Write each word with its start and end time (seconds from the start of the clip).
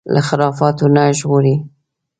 له 0.13 0.21
خرافاتو 0.27 0.85
نه 0.95 1.03
ژغوري 1.17 1.55